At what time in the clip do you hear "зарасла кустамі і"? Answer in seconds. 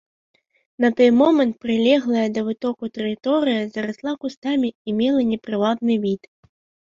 3.77-4.89